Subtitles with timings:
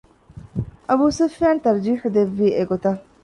[0.87, 3.01] އަބޫސުފްޔާނު ތަރްޖީޙު ދެއްވީ އެގޮތަށް